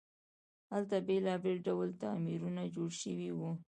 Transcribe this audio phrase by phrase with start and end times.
[0.71, 3.51] هلته بیلابیل ډوله تعمیرونه جوړ شوي وو.